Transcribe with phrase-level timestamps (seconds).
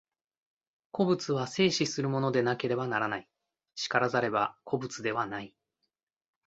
[0.93, 3.29] 個物は生死するものでなければならない、
[3.75, 5.53] 然らざれば個物ではない。